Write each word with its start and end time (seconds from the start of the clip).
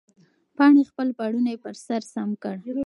پاڼې 0.57 0.83
خپل 0.89 1.07
پړونی 1.17 1.55
پر 1.63 1.73
سر 1.85 2.01
سم 2.13 2.29
کړ. 2.43 2.55